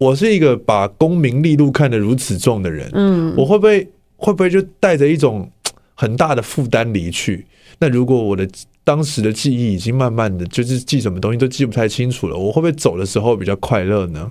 [0.00, 5.48] 我是一个把功名利禄看得如此重的人，嗯，我会不会会不会就带着一种
[5.94, 7.46] 很大的负担离去？
[7.78, 8.44] 那如果我的
[8.82, 14.28] 当时的记忆已经慢慢的就是记什么东西都记不太清楚了，我会不会走的时候比较快乐呢？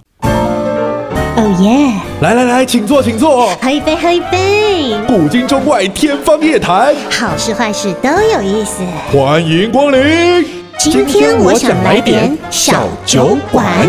[1.38, 1.98] 哦耶！
[2.22, 4.94] 来来来，请坐，请坐，喝一杯，喝一杯。
[5.08, 8.84] 古今中外，天方夜谭，好事坏事都有意思。
[9.14, 10.46] 欢迎光临。
[10.78, 13.88] 今天我想来点小酒馆。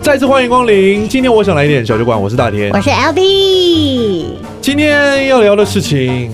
[0.00, 1.06] 再次欢迎光临！
[1.08, 4.24] 今天我想来一点小酒馆，我是大天，我是 LB。
[4.60, 6.32] 今天要聊的事情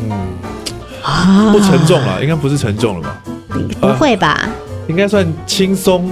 [1.53, 3.23] 不沉重了，应该不是沉重了吧？
[3.81, 4.29] 不会吧？
[4.29, 4.49] 啊、
[4.87, 6.11] 应该算轻松，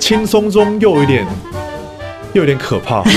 [0.00, 1.26] 轻松中又有一点，
[2.32, 3.02] 又有点可怕。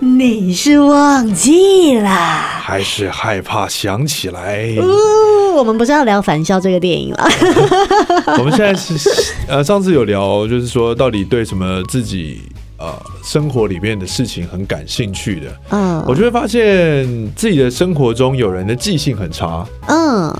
[0.00, 4.74] 你是忘记了，还是害怕想起来？
[4.78, 7.28] 哦，我们不是要聊返校这个电影了。
[8.38, 8.94] 我们现在是
[9.48, 12.42] 呃，上次有聊，就是说到底对什么自己
[12.78, 15.60] 呃生活里面的事情很感兴趣的。
[15.70, 19.66] 嗯，我就会发现自己的生活中有人的记性很差。
[19.88, 20.34] 嗯，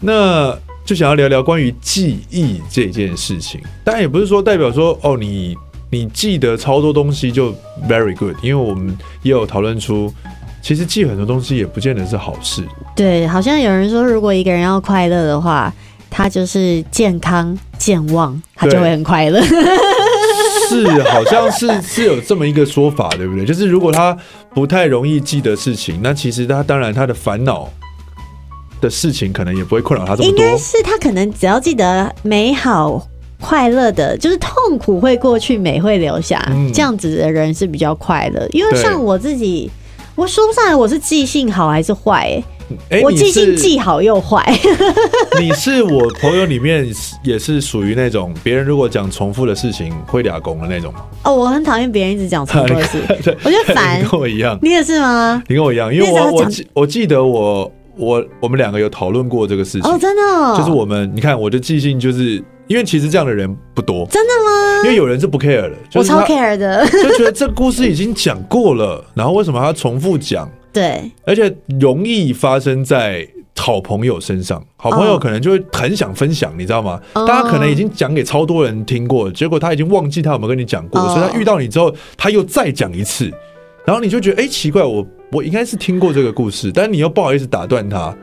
[0.00, 3.60] 那就想要聊聊关于记忆这件事情。
[3.84, 5.56] 当然也不是说代表说哦你。
[5.90, 7.54] 你记得超多东西就
[7.88, 10.12] very good，因为我们也有讨论出，
[10.60, 12.64] 其实记很多东西也不见得是好事。
[12.96, 15.72] 对，好像有人说，如果一个人要快乐的话，
[16.10, 19.40] 他就是健康健忘，他就会很快乐。
[20.68, 23.44] 是，好像是是有这么一个说法，对不对？
[23.44, 24.16] 就是如果他
[24.52, 27.68] 不太容易记得事情，那其实他当然他的烦恼
[28.80, 30.44] 的事情可能也不会困扰他这么多。
[30.44, 33.06] 应该是他可能只要记得美好。
[33.46, 36.44] 快乐的，就是痛苦会过去，美会留下。
[36.50, 38.44] 嗯、这样子的人是比较快乐。
[38.50, 39.70] 因为像我自己，
[40.16, 42.42] 我说不上来我是记性好还是坏。
[42.88, 44.44] 欸、我记性既好又坏。
[45.38, 46.84] 你是我朋友里面
[47.22, 51.02] 也是属于那种别人如果讲重复的事情会俩拱的那种吗？
[51.22, 53.00] 哦，我很讨厌别人一直讲重复的事，
[53.44, 54.04] 我觉得烦。
[54.10, 55.40] 跟我一样，你也是吗？
[55.46, 59.88] 你跟我一样，因为我我记我记得我我我们两个有讨论过这个事情。
[59.88, 62.42] 哦，真的、哦，就是我们你看我的记性就是。
[62.66, 64.82] 因为其实这样的人不多，真的吗？
[64.84, 70.50] 因为有人是不 care 的，就是、我超 care 的， 就觉得这故事已经讲过了，然后为什么还要重复讲？
[70.72, 77.00] 对，而且容易发生在好朋友身上，好朋友可能就会很想分享，你知道吗？
[77.14, 83.32] 大家可能已经讲给超多人听过，结果他已经忘记他有没有跟你讲过，所以他遇到你之后，他又再讲一次，
[83.86, 88.14] 然后你就觉得哎、欸，奇怪，我我应该是听过这个故事，但是你又不好意思打断他。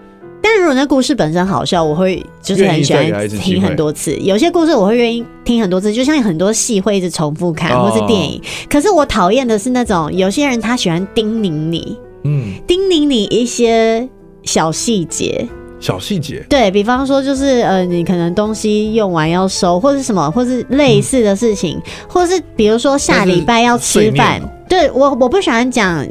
[0.44, 4.14] 但如果那故事本身好笑，我会就是很喜欢听很多次。
[4.18, 8.42] 有些故事我会愿意听很多次，就像很多戏会一直重复看，或是电影。
[8.70, 14.08] 可是我讨厌的是那种有些人他喜欢叮咛你，嗯，叮咛你一些
[14.44, 15.48] 小细节，
[15.80, 16.46] 小细节。
[16.50, 24.42] 对，比方说，就是呃，你可能东西用完要收，或是什么，或是类似的事情，或是比如说下礼拜要吃饭。
[24.68, 26.06] 对，我我不喜欢讲。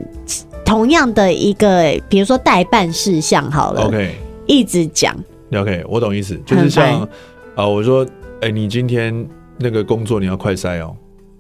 [0.65, 4.15] 同样的一个，比如说代办事项好了，OK，
[4.47, 5.17] 一直讲
[5.55, 7.09] ，OK，我懂意思，就是像啊、
[7.57, 8.05] 呃，我说，
[8.41, 9.27] 哎、欸，你今天
[9.59, 10.95] 那个工作你要快塞哦，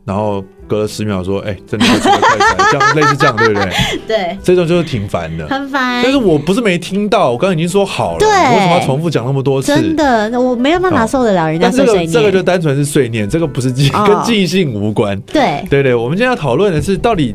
[0.04, 3.72] 然后隔了十秒说，哎、欸，真的要快塞，这样类似这样，对不对？
[4.06, 6.02] 对，这种就是挺烦的，很烦。
[6.02, 9.74] 但是我不是没听到，我刚刚已经说好了，对，为什么要重复讲那么多次？
[9.74, 12.06] 真的，我没有办法受得了人家碎碎念。
[12.10, 15.20] 这个这个就单纯是碎念，这个不是记、哦、跟记性无关。
[15.22, 17.34] 对对对，我们今天要讨论的是到底。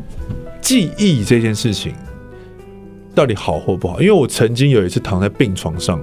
[0.60, 1.94] 记忆这件事情
[3.18, 4.00] 到底好或不好？
[4.00, 6.00] 因为我曾经有一次躺在病床上，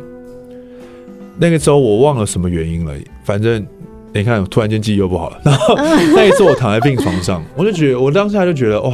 [1.38, 2.94] 那个时候我忘了什么原因了，
[3.24, 3.66] 反正
[4.14, 5.40] 你看，突然间记忆又不好了。
[5.46, 5.76] 然后
[6.14, 8.94] 那一次我躺在病床上，我就觉得，我当下就觉得哇，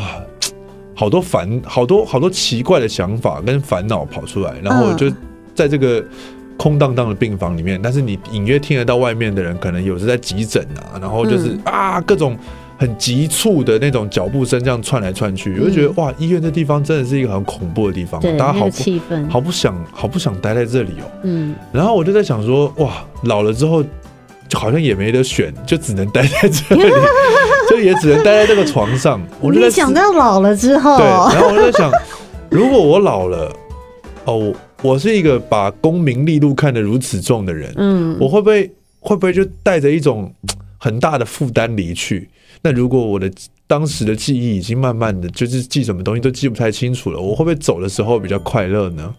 [0.93, 5.11] 好多烦，好多好多奇怪的想法跟烦恼跑出来，然后我就
[5.55, 6.05] 在这个
[6.57, 12.37] 空荡荡的病房里面，但是你隐约听得到外面的人可能有时在急诊啊，然后就是啊各种。
[12.81, 21.05] 很急促的那种脚步声，这样窜来窜去，我就觉得哇，医院这地方真的是一个很恐怖的地方，大家好气氛，好不想，好不想待在这里哦。
[21.21, 23.83] 嗯，然后我就在想说，哇，老了之后
[24.49, 26.81] 就好像也没得选，就只能待在这里，
[27.69, 29.21] 就也只能待在这个床上。
[29.39, 31.91] 我就在想到老了之后，对，然后我就在想，
[32.49, 33.55] 如果我老了，
[34.25, 34.51] 哦，
[34.81, 40.33] 我是一个把功名利禄看得如此重的人，嗯，我会不会会不会就带着一种
[40.79, 42.27] 很大的负担离去？
[42.63, 43.31] 那如果我的
[43.67, 49.13] 当时的记忆已经慢慢的就是记什么东西都记不太清楚了，我会不会走的时候比较快乐呢？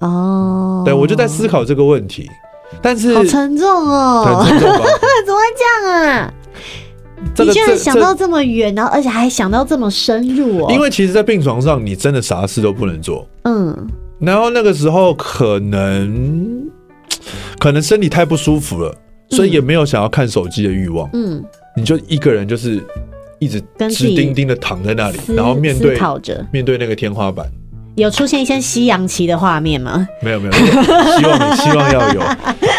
[0.00, 2.28] 哦，对，我就在思考这个问题，
[2.82, 4.68] 但是好沉重哦，很沉重？
[5.24, 6.34] 怎么会这样啊？
[7.38, 10.72] 你居然想到这么远，然后而且还想到这么深入哦？
[10.72, 13.26] 因为其实，在病床上，你真的啥事都不能做。
[13.44, 13.88] 嗯，
[14.18, 16.68] 然后那个时候可能
[17.58, 18.94] 可能身体太不舒服了，
[19.30, 21.08] 所以也没有想要看手机的欲望。
[21.12, 21.42] 嗯。
[21.76, 22.82] 你就一个人就是
[23.38, 23.60] 一直
[23.90, 25.98] 直盯盯的躺在那里，然后面对
[26.50, 27.46] 面对那个天花板。
[27.96, 30.04] 有出现一些西洋棋的画面吗？
[30.20, 30.52] 没有没有，
[31.16, 32.20] 希望希望要有，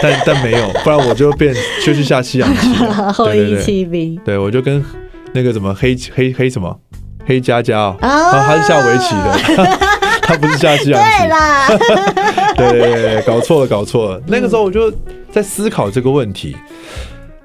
[0.02, 1.56] 但但没有，不然我就变
[1.86, 2.74] 就去下西洋棋。
[3.14, 4.84] 后羿弃兵，对，我就跟
[5.32, 6.78] 那个什么黑黑黑什么
[7.26, 9.16] 黑佳佳哦，他是下围棋
[9.56, 9.78] 的，
[10.22, 11.18] 他不是下西洋棋。
[11.20, 11.68] 对啦，
[12.58, 14.22] 对对对，搞错了搞错了。
[14.28, 14.92] 那个时候我就
[15.32, 16.58] 在思考这个问题。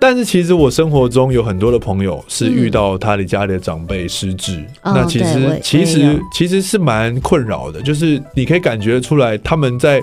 [0.00, 10.00] 但是其实我生活中有很多的朋友是遇到他的家里的长辈失智，嗯、那其实、哦、其实其实是蛮困扰的，就是你可以感觉出来他们在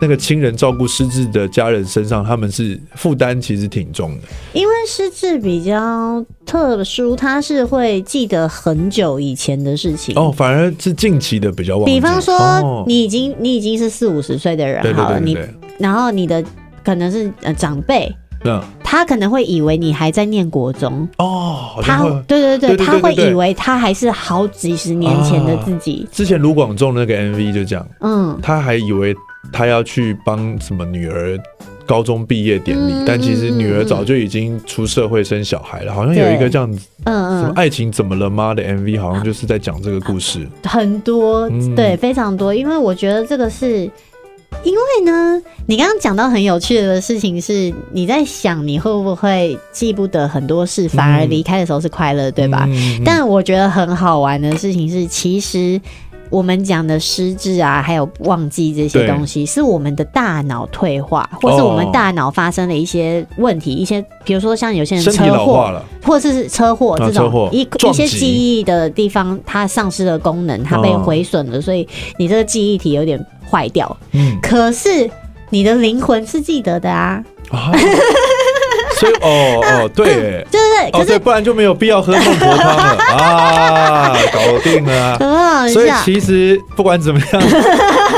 [0.00, 4.28] 那个亲人照顾失智的家人身上，他们是负担其实挺重的。
[4.54, 11.84] 因为失智比较特殊，他是会记得很久以前的事情哦，反而是近期的比较忘。
[11.84, 15.36] 比方说，你已经你已经是四五十岁的人好了，你
[15.78, 16.42] 然后你的
[16.82, 18.10] 可能是呃长辈。
[18.82, 21.08] 他可能会以为你还在念国中。
[21.18, 26.06] 哦，他对对对，他会以为他还是好几十年前的自己。
[26.12, 29.14] 之前卢广仲那个 MV 就这样，嗯，他还以为
[29.52, 31.38] 他要去帮什么女儿
[31.84, 35.92] 高中毕业典礼，但其实女儿早就已经出社会生小孩了。
[35.92, 38.54] 好像有一个这样子，嗯嗯，什么爱情怎么了吗？
[38.54, 40.46] 的 MV，好像就是在讲这个故事。
[40.64, 43.90] 很多，对，非常多，因为我觉得这个是。
[44.64, 52.66] 因为呢，你刚刚讲到很有趣的事情是，你在想你会不会记不得很多事，反而离开的时候是快乐，对吧？
[52.68, 55.80] 嗯、但我觉得很好玩的事情是，其实
[56.30, 71.86] 我们讲的失智啊，还有忘记这些东西，是我们的大脑退化，或是我们大脑发生了一些问题，一些比如说像有些人车祸，或者是车祸这种一一些记忆的地方，它丧失了功能，它被毁损了，所以
[72.18, 73.24] 你这个记忆体有点。
[73.50, 75.10] 坏掉，嗯，可是
[75.50, 77.72] 你的灵魂是记得的啊，啊
[78.98, 80.14] 所以哦 哦对，对
[80.50, 85.68] 对对，可是不然就没有必要喝孟婆汤了啊，搞定了， 很好。
[85.68, 87.42] 所以其实不管怎么样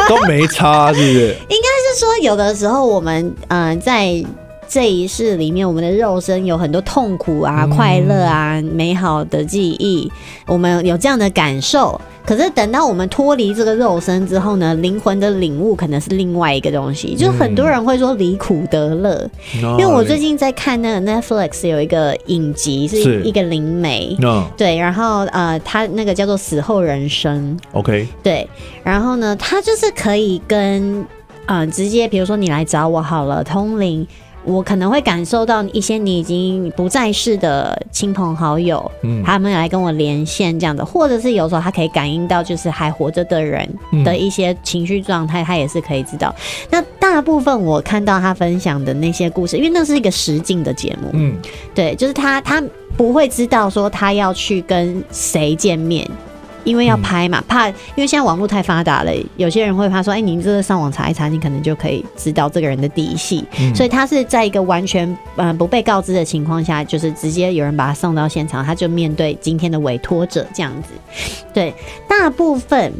[0.08, 1.36] 都没差，是不是？
[1.48, 4.24] 应该是说，有的时候我们嗯、呃、在。
[4.70, 10.12] 这一世里面，我们的肉身有很多痛苦啊、嗯、快乐啊、美好的记忆，
[10.46, 11.98] 我们有这样的感受。
[12.28, 17.14] 可是等到我们脱离这个肉身之后呢，灵魂的领悟可能是另外一个东西。
[17.14, 19.14] 就很多人会说离苦得乐，
[19.54, 24.14] 嗯、因为我最近在看那个 Netflix 有一个影集，是一个灵媒，
[24.58, 28.46] 对，然后呃，他那个叫做死后人生，OK，对，
[28.84, 31.02] 然后呢，他就是可以跟
[31.46, 34.06] 呃直接，比如说你来找我好了，通灵。
[34.48, 43.68] 我可能会感受到一些你已经不在世的亲朋好友，嗯，他们来跟我连线这样的，或者是有时候他可以感应到就是还活着的人
[44.04, 46.34] 的一些情绪状态，他也是可以知道。
[46.70, 51.36] 那大部分我看到他分享的那些故事，因为那是一个实境的节目，嗯，
[51.74, 52.62] 对，就是他他
[52.96, 56.08] 不会知道说他要去跟谁见面。
[56.68, 63.42] 因为要拍嘛，怕因为现在网络太发达了，有些人会怕说，哎、欸，你这个上网查一查，你可能就可以知道这个人的底细。
[63.58, 70.90] 嗯、所以他是在一个完全呃不被告知的情况下，就是直接有人把他送到现场，他就面对今天的委托者这样子。
[71.54, 71.72] 对，
[72.06, 72.92] 大部分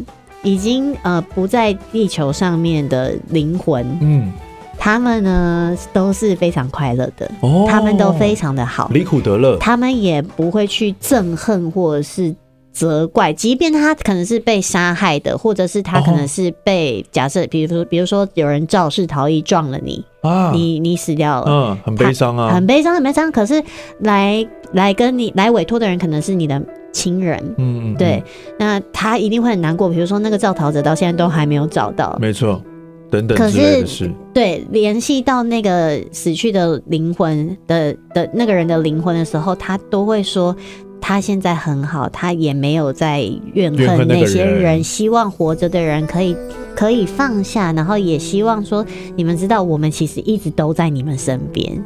[0.42, 4.32] 已经呃不在地球上面的灵魂，嗯，
[4.78, 12.34] 他们呢都是非常快乐的，哦，他们都非常的好，离苦得乐，他们也不会去憎恨或者是。
[12.72, 23.32] 责怪，即便他可能是被杀害的，或者是他可能是被假设，比如说，比如说有人肇事逃逸撞了你啊，你你死掉了，嗯，很悲伤啊，很悲伤，很悲伤。
[23.32, 23.62] 可是
[24.00, 28.22] 来来跟你来委托的人可能是你的亲人，嗯，嗯，对，
[28.58, 29.88] 那他一定会很难过。
[29.88, 32.62] 比如说那个肇逃者到现在都还没有找到，没错，
[33.10, 33.84] 等等可是
[34.32, 40.54] 对，联系到那个死去的灵魂的的那个人的灵魂的时候，他都会说。
[41.00, 43.22] 他现在很好，他也没有在
[43.54, 46.36] 怨恨那些人，人希望活着的人可以
[46.76, 48.84] 可以放下，然后也希望说，
[49.16, 51.82] 你们知道，我们其实一直都在你们身边。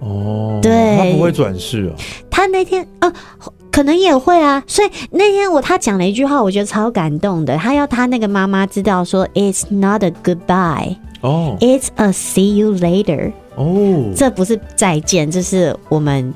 [0.00, 1.92] 哦，对，他不会转世哦。
[2.30, 3.12] 他那天啊，
[3.70, 4.62] 可能也会啊。
[4.66, 7.56] 所以那天我他讲了一句话，我觉得超感动的。
[7.56, 13.32] 他要他那个妈妈知道说，It's not a goodbye，哦，It's a see you later。
[13.56, 16.34] 哦，这不是再见，这是我们。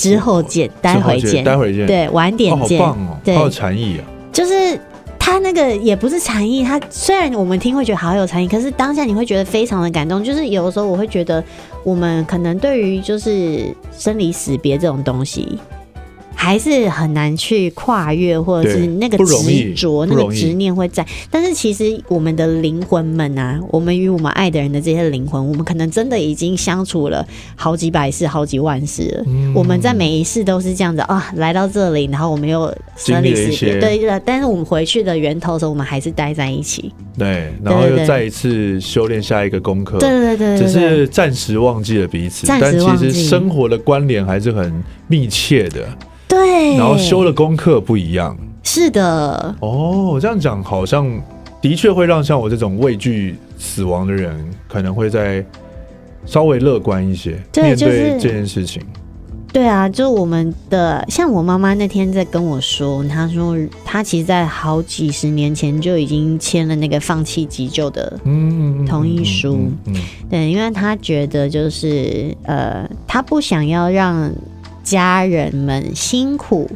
[0.00, 4.04] 之后见，待会见，待会见，对，晚点见，哦、好棒哦，好有禅意啊。
[4.32, 4.80] 就是
[5.18, 10.24] 他那个也不是禅意，他虽然我们听会觉得好有禅意，可是当下你会觉得非常的感动。
[10.24, 11.44] 就是有的时候我会觉得，
[11.84, 15.58] 我们可能对于就是生离死别这种东西，
[16.42, 21.06] 还是很难去跨越，或者是那个执着、那个执念会在。
[21.30, 27.22] 但是其实我们的灵魂们啊，我们与我们爱的人的这些灵魂，我们可能真的已经相处了
[27.56, 29.24] 好几百世、好几万世了。
[29.26, 34.22] 嗯、我们在每一世都是这样子啊，来到这里，然后我们又生离死别，对对。
[34.24, 36.90] 但是我们回去的源头的时候，我们还是待在一起。
[37.18, 39.98] 对，然后又再一次修炼下一个功课。
[39.98, 45.86] 对对对，对，对，只是暂时忘记了彼此，但其实生活的关联还是很密切的。
[46.26, 49.52] 对，然后修的功课不一样，是的。
[49.58, 51.10] 哦，这样讲好像
[51.60, 54.32] 的确会让像我这种畏惧死亡的人，
[54.68, 55.44] 可能会在
[56.24, 58.80] 稍微乐观一些对面对这件事情。
[59.52, 68.16] 对啊，就我们的，像我妈妈那天在跟我说，她说她其实，在好几十年前就已经签了那个放弃急救的
[68.86, 69.68] 同意书。
[69.86, 69.94] 嗯
[70.30, 74.32] 对，因为她觉得就是呃，她不想要让。
[74.82, 76.70] 家人们辛苦，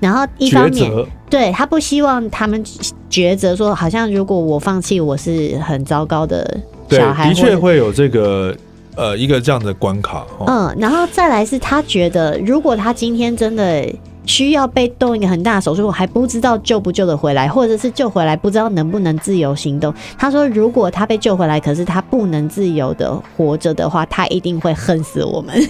[0.00, 0.90] 然后一方面，
[1.28, 2.64] 对，他不希望他们
[3.10, 7.32] 抉择说，好像如果我放弃，我是很糟糕的小孩。
[7.32, 8.54] 对，的确会有这个
[8.96, 10.26] 呃一个这样的关卡。
[10.46, 13.86] 嗯，然后再来是他觉得，如果他今天真的。
[14.30, 19.92] 需要被动一个很大的手术，我还不知道救不救得回来，或者是救回来不知道能不能自由行动。
[20.16, 25.60] 他说，如果他被救回来，可是他不能自由的活着的话，他一定会恨死我们。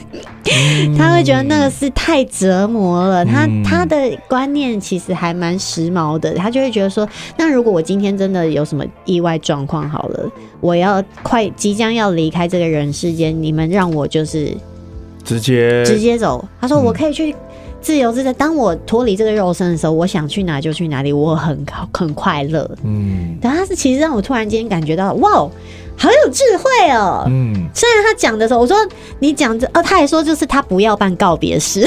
[0.45, 3.25] 嗯、他会觉得那个是太折磨了。
[3.25, 3.97] 他他的
[4.29, 14.55] 观念其实还蛮时髦的，他就会觉得说，那如果我今天真的有什么意外状况好了，我要快即将要离开这个人世间，你们让我就是
[15.25, 16.47] 直接直接走。
[16.61, 17.35] 他说我可以去。
[17.81, 18.33] 自由自在。
[18.33, 22.69] 当我脱离这个肉身的时候，我想去哪就去哪里，我很很快乐。
[22.85, 25.31] 嗯，但他是其实让我突然间感觉到，哇，
[25.97, 27.25] 好有智慧哦。
[27.29, 28.77] 嗯，虽然他讲的时候，我说
[29.19, 31.83] 你讲这，哦，他还说就是他不要办告别式。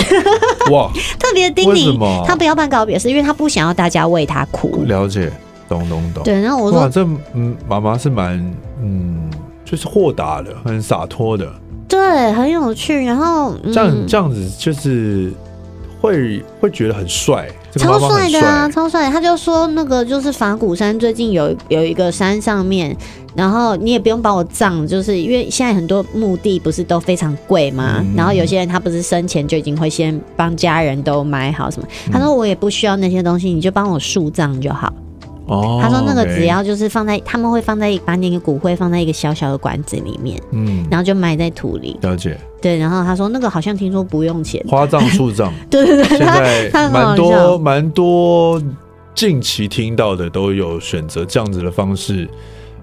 [0.71, 4.83] 哇， 特别叮咛他不要办告别式，因为他不想要大家为他哭。
[4.85, 5.31] 了解，
[5.67, 6.23] 懂懂懂。
[6.23, 8.39] 对，然后我说，这嗯，妈妈是蛮
[8.81, 9.29] 嗯，
[9.65, 11.51] 就是豁达的，很洒脱的。
[11.87, 13.05] 对，很有趣。
[13.05, 15.31] 然后、嗯、这样这样子就是。
[16.03, 19.09] 会会觉得很帅，超帅的啊，超帅！
[19.09, 22.93] 他就说那个就是法鼓山最近有有一个山上面，
[23.33, 27.99] 然后你也不用帮我葬，就是因为现在很多墓地不是都非常贵吗？
[27.99, 34.91] 嗯、然后有些人他不是生前就已经会先帮家人都买好什么，他说我也不需要那些东西，你就帮我树葬就好。
[35.45, 41.97] 哦，他说那个只要就是放在，他们会放在把那个骨灰放在一个小小的管子里面，嗯，然后就埋在土里。
[42.01, 42.37] 了解。
[42.61, 45.53] 对，然后他说那个好像听说不用钱，花葬树葬。
[45.69, 48.61] 对对 对，现在蛮多蛮多，
[49.13, 52.25] 近期听到的都有选择这样子的方式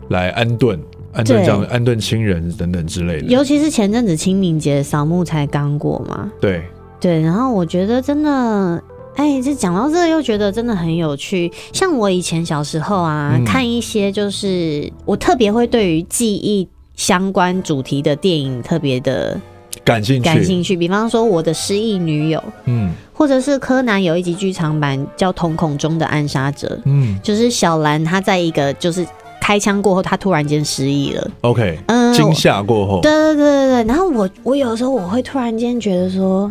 [0.09, 0.79] 来安顿，
[1.13, 3.27] 安顿这样安顿亲人等等之类的。
[3.29, 6.63] 尤其是前阵子清明节扫墓才刚过嘛，对
[7.01, 8.83] 对，然后我觉得真的。
[9.17, 11.53] 哎，这讲到这个又觉得真的很有趣。
[11.73, 19.39] 像我以前小时候啊，嗯、看一些就是我特别会对于记忆相关主题的电影特别的
[19.85, 20.25] 感兴趣。
[20.25, 29.07] 感兴趣，比方说我的失忆女友，嗯，或者是柯南有一集剧场版叫《瞳孔中的暗杀者》，嗯，就是小兰她在一个就是
[29.41, 31.31] 开枪过后，她突然间失忆了。
[31.43, 33.85] OK，嗯，惊吓过后，对对对对对。
[33.85, 36.51] 然后我我有时候我会突然间觉得说。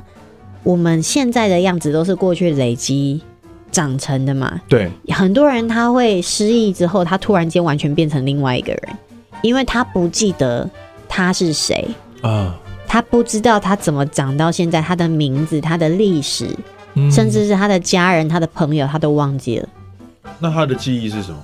[0.63, 3.21] 我们现在的样子都是过去累积
[3.71, 4.59] 长成的嘛？
[4.67, 8.81] 对，很多人他会失忆之后，他突然间完全变成另外一个人，
[9.41, 10.69] 因为他不记得
[11.07, 11.87] 他是谁
[12.21, 12.55] 啊，
[12.87, 16.47] 他不知道他怎么长到现在，他的名字、他的历史，
[16.95, 19.69] 嗯，甚至是他的家人、他的朋友，他都忘记了。
[20.39, 21.37] 那他的记忆是什么？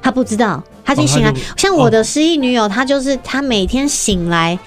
[0.00, 1.30] 他不知道，他就醒来。
[1.30, 4.58] 哦，像我的失忆女友，她就是她每天醒来，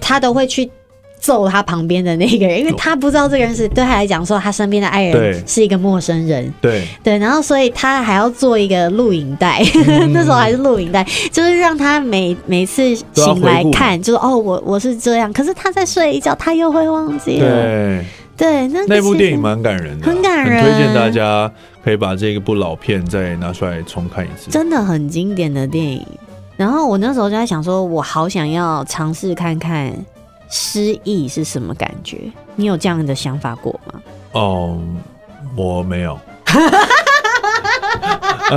[0.00, 0.70] 她都会去。
[1.18, 6.52] 揍他旁边的那个人，因为他不知道这个人是对他来讲说他身边的爱人是一个陌生人。
[6.60, 15.32] 对对，然后所以他还要做一个录影带，嗯、 那时候还是录影带，就是让他每每次醒来看，就是哦，我我是这样。
[15.32, 17.48] 可是他在睡一觉，他又会忘记了。
[17.48, 18.04] 对
[18.36, 21.50] 对，那那部电影蛮感人的，很感人，推荐大家
[21.82, 26.06] 可以把这个部老片再拿出来重看一次，真的很经典的电影。
[26.56, 29.92] 然后我那时候就在想说，我好想要尝试看看。
[30.50, 32.18] 失忆是什么感觉？
[32.56, 34.00] 你有这样的想法过吗？
[34.32, 34.96] 哦、嗯，
[35.56, 36.18] 我没有。
[38.50, 38.56] 呃、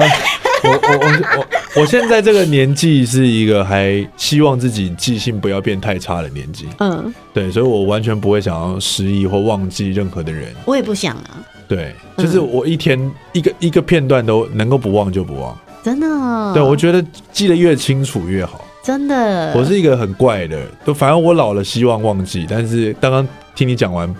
[0.63, 6.67] 我我我我我现在这个年纪是一个还希望自己记性不要变太差的年纪。
[6.79, 10.55] 嗯，对，所以我完全不会想要失忆或忘记任何的人。
[10.65, 11.43] 我也不想啊。
[11.67, 15.57] 对，就是我一天一个一个片段都能够不忘就不忘。
[15.83, 16.53] 真的？
[16.53, 18.63] 对，我觉得记得越清楚越好。
[18.83, 24.13] 真的，我是一个很怪的，都反正我老了希望忘记，但是刚刚听你讲完，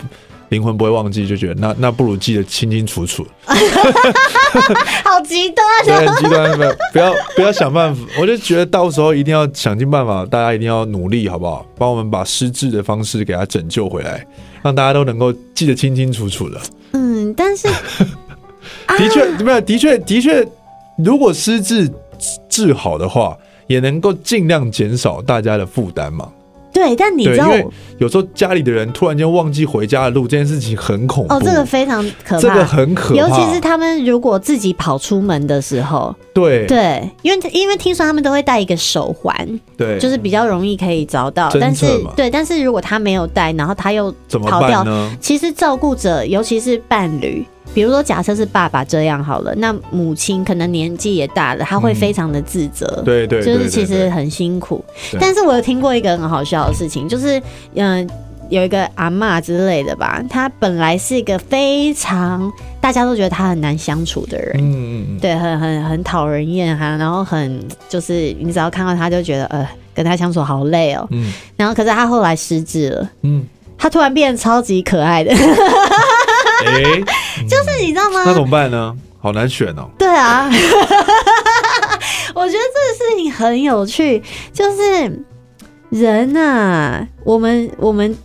[0.50, 3.26] 灵魂不会忘记，就觉得那那不如记得清清楚楚。
[5.04, 5.84] 好极端啊！
[5.86, 8.02] 对，很极端，不要不要不要想办法。
[8.20, 11.66] 我就觉得到时候一定要想尽办法，大家一定要努力，好不好？
[11.78, 14.26] 帮我们把失智的方式给它拯救回来，
[14.62, 16.62] 让大家都能够记得清清楚楚的。
[16.92, 20.46] 嗯，但是的确没有，的确的确，
[20.98, 21.90] 如果失智
[22.50, 23.38] 治好的话，
[23.72, 26.30] 也能够尽量减少大家的负担嘛。
[26.74, 27.52] 对，但你知道，
[27.98, 31.34] 有时候家里的人突然间忘记回家的路，这件事情很恐怖。
[31.34, 33.16] 哦，这个非常可怕，这个很可怕。
[33.16, 39.36] 尤其是他们如果自己跑出门的时候，对对，因为因为听说他们都会带一个手环，
[39.76, 41.52] 对，就是比较容易可以找到。
[41.60, 41.86] 但是
[42.16, 44.10] 对，但是如果他没有带，然后他又
[44.42, 45.14] 跑掉呢？
[45.20, 47.46] 其实照顾者，尤其是伴侣。
[47.74, 54.84] 比如说，假设是爸爸这样好了，那母亲可能年纪也大了，他会非常的自责，嗯，对，对对，就是其实很辛苦。
[55.20, 57.40] 但是我有听过一个很好笑的事情，就是
[57.76, 58.16] 嗯、呃，
[58.50, 62.52] 有一个阿妈之类的吧，她本来是一个非常
[62.82, 73.46] 大家都觉得她很难相处的人，嗯嗯嗯，对，很很很讨人厌哈，然后很就是你只要看到她就觉得呃，跟她相处好累哦，嗯，然后可是她后来失智了，嗯，
[73.78, 75.34] 她突然变得超级可爱的。
[76.66, 77.04] 哎、欸，
[77.48, 78.24] 就是你知道吗？
[78.26, 78.96] 那怎么办呢？
[79.20, 79.88] 好难选哦。
[80.00, 80.50] 对啊，
[82.34, 84.22] 我觉得这个事情很有趣。
[84.52, 85.24] 就是
[85.90, 88.18] 人啊，我们我们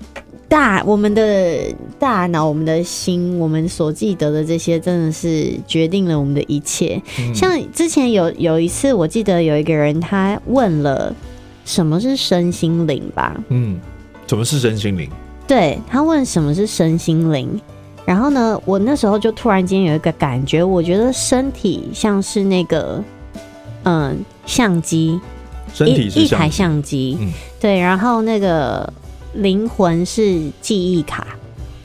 [0.49, 7.01] 大我们的大脑、我们的心、我们所记得的这些，真的是决定了我们的一切。
[7.19, 11.15] 嗯、像之前有有一次，我记得有一个人他问了
[11.67, 13.37] 什么是身心灵吧？
[13.49, 13.79] 嗯，
[14.27, 15.11] 什么是身心灵？
[15.47, 17.61] 对，他问什么是身心灵。
[18.07, 23.03] 然后呢，我那时候就突然间有一个感觉，我觉得身体像是那个，
[23.83, 25.21] 嗯，相机，
[25.75, 27.79] 身体是一,一台相机，嗯，对。
[27.79, 28.91] 然后那个
[29.35, 31.27] 灵魂是记忆卡，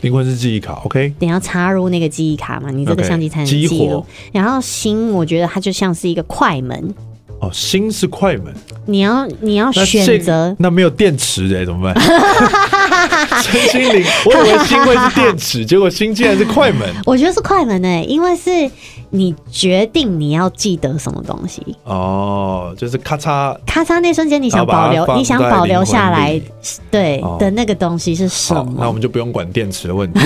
[0.01, 1.11] 灵魂是记忆卡，OK。
[1.17, 4.05] 你要插入那个记忆卡嘛，你这个相机才能记录。
[4.31, 6.93] 然后心，我觉得它就像是一个快门。
[7.41, 8.53] 哦，心是快门，
[8.85, 11.95] 你要你要选择那，没有电池哎，怎么办？
[13.41, 16.87] 陈心灵，我以为心会是电池，结果心竟然是快门。
[17.05, 18.51] 我觉得是快门哎，因为是
[19.11, 21.61] 你决定你要记得什么东西。
[21.83, 26.41] 哦，就是咔嚓咔嚓那瞬间，你想保留，你想保留下来，
[26.89, 28.75] 对、哦、的那个东西是什么？
[28.79, 30.19] 那我们就不用管电池的问题，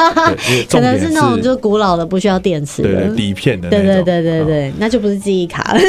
[0.70, 5.80] 可能是那种就是古老的不需要电池的底片的，对对对对对，那就不是记忆卡了。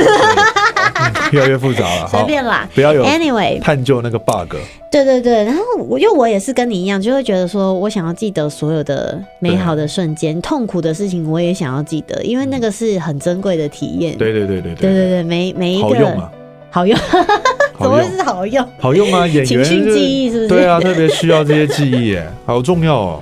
[1.31, 3.03] 越来越复杂了， 随便啦，不要有。
[3.05, 4.55] Anyway，探究那个 bug。
[4.91, 14.15] 对对对，然后我因为我也是跟你一样，就会觉得说我想要记得所有的美好的瞬间，痛苦的事情我也想要记得，因为那个是很珍贵的体验。
[14.17, 16.31] 对对对对对对对，每每一个好用啊，
[16.69, 16.99] 好用，
[17.79, 18.69] 怎么会是好用？
[18.77, 20.47] 好用啊， 演员情绪记忆是不是？
[20.47, 23.19] 对啊，特别需要这些记忆，哎， 好重要哦。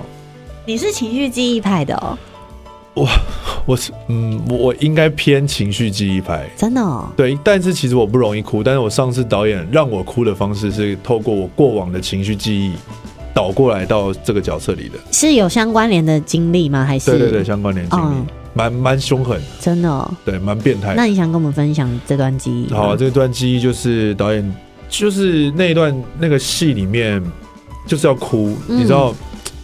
[0.66, 2.18] 你是情绪记忆派的哦。
[2.94, 3.06] 我
[3.64, 7.08] 我是嗯，我应该偏情绪记忆派，真的哦。
[7.16, 12.72] 对，但是其实我不容易哭，但是我上次导演让我哭的方式是透过我过往的情绪记忆
[13.32, 16.84] 倒过来到这个角色里的，是有相关联的经历吗？
[16.84, 18.14] 还是对对对，相关联经历，
[18.58, 20.92] 蛮蛮凶狠，真的哦，对，蛮变态。
[20.96, 22.72] 那你想跟我们分享这段记忆？
[22.74, 24.54] 好，这段记忆就是导演
[24.88, 27.22] 就是那一段那个戏里面
[27.86, 29.14] 就是要哭，嗯、你知道，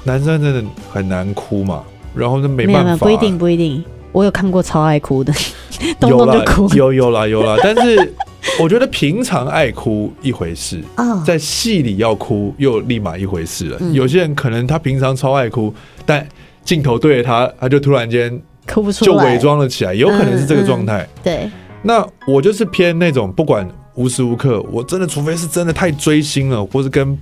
[0.05, 1.83] 男生真的很难哭嘛。
[2.15, 3.83] 然后就没办法，不一定不一定。
[4.13, 5.33] 我有看过超爱哭的，
[5.99, 6.73] 动动就哭。
[6.77, 8.15] 有有啦有啦，但是
[8.61, 10.81] 我觉得平常爱哭一回事，
[11.27, 13.81] 在戏里要哭又立马一回事了。
[13.93, 15.75] 有些人可能他平常超爱哭，
[16.07, 16.25] 但
[16.65, 21.09] 镜头对着他，他就突然间哭不出来，就伪装了起来，有可能是这个状态。
[21.23, 21.51] 对，
[21.83, 27.19] 那我就是偏那种不管无时无刻，我真的除非是真的太追星了，或是跟。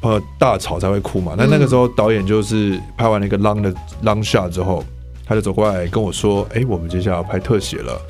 [0.00, 1.34] 呃，大吵才会哭嘛。
[1.36, 4.84] 那那个时候导演就是拍完了一个 long 的 long shot 之后，
[5.26, 8.00] 他就走过来跟我说：“哎、欸，我们接下来要拍特写了，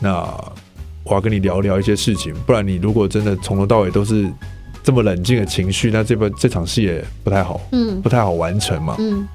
[0.00, 0.22] 那
[1.02, 2.32] 我要跟你聊聊一些事情。
[2.46, 4.24] 不然你如果真的从头到尾都是
[4.84, 9.26] 这么冷静的情绪，那这部这场戏也不太好，嗯，不太好完成嘛。”嗯，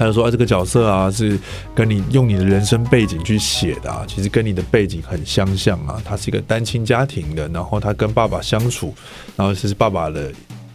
[0.00, 1.38] 他就说：“啊，这个角色啊，是
[1.74, 6.02] 跟你用你的人生背景去写的啊，其实跟你的背景很相像啊。
[6.04, 8.92] 他是一个单亲家庭的，然后他跟爸爸相处，
[9.36, 10.32] 然后这是爸爸的。”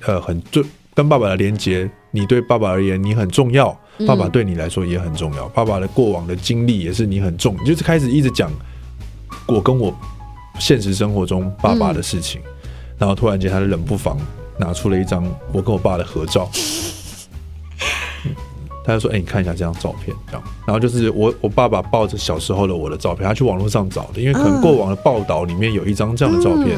[0.08, 8.52] 呃，很重跟爸爸的连接，你对爸爸而言你很重要，爸爸对你来说也很重要，嗯、爸爸的过往的经历也是你很重，就是开始一直讲
[9.48, 9.92] 我跟我
[10.60, 14.16] 现实生活中爸爸的事情，嗯、然后突然间他就冷不防
[14.60, 16.62] 拿出了一张我跟我爸的合照，嗯、
[18.86, 26.78] 他就说：“哎、欸，你看一下这张照片，这样。”然后就是我我爸爸抱着小时候的我的照片，他去网络上找的，因为可能过往的报道里面有一张这样的照片。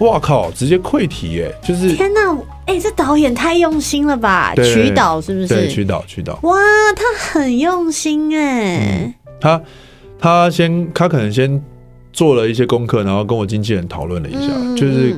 [0.00, 0.50] 哇靠！
[0.50, 2.30] 直接溃体耶，就是天哪！
[2.66, 4.54] 哎、欸，这导演太用心了吧？
[4.56, 5.48] 曲导是不是？
[5.48, 6.38] 对，曲导，曲导。
[6.42, 6.54] 哇，
[6.94, 9.14] 他很用心哎、嗯。
[9.40, 9.62] 他
[10.18, 11.62] 他先他可能先
[12.12, 15.16] 做了一些功课，然后跟我经纪人讨论了一下，嗯、就是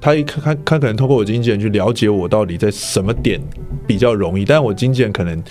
[0.00, 3.40] 他一看他他可能通过我经纪人去了解我到底在什么点
[3.86, 5.42] 比较容易，但我经纪人可能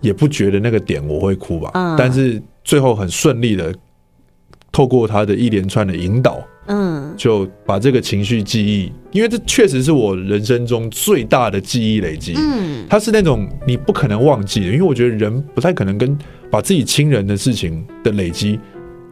[0.00, 1.70] 也不觉得那个点我会哭吧。
[1.74, 3.74] 嗯、但是最后很顺利的。
[4.70, 16.16] 透过他的一连串的引导，嗯，就把这个情绪记忆，因为这确实是我人生中最大的记忆累积，嗯，它是那种你不可能忘记的，因为我觉得人不太可能跟
[16.50, 18.60] 把自己亲人的事情的累积